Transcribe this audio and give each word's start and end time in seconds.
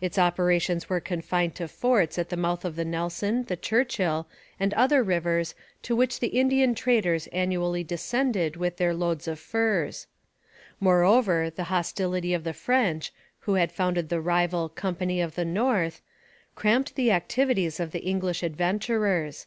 Its 0.00 0.18
operations 0.18 0.88
were 0.90 0.98
confined 0.98 1.54
to 1.54 1.68
forts 1.68 2.18
at 2.18 2.28
the 2.28 2.36
mouth 2.36 2.64
of 2.64 2.74
the 2.74 2.84
Nelson, 2.84 3.44
the 3.44 3.56
Churchill, 3.56 4.26
and 4.58 4.74
other 4.74 5.00
rivers 5.00 5.54
to 5.82 5.94
which 5.94 6.18
the 6.18 6.26
Indian 6.40 6.74
traders 6.74 7.28
annually 7.28 7.84
descended 7.84 8.56
with 8.56 8.78
their 8.78 8.92
loads 8.92 9.28
of 9.28 9.38
furs. 9.38 10.08
Moreover, 10.80 11.50
the 11.50 11.70
hostility 11.70 12.34
of 12.34 12.42
the 12.42 12.52
French, 12.52 13.12
who 13.42 13.54
had 13.54 13.70
founded 13.70 14.08
the 14.08 14.20
rival 14.20 14.68
Company 14.68 15.20
of 15.20 15.36
the 15.36 15.44
North, 15.44 16.00
cramped 16.56 16.96
the 16.96 17.12
activities 17.12 17.78
of 17.78 17.92
the 17.92 18.00
English 18.02 18.42
adventurers. 18.42 19.46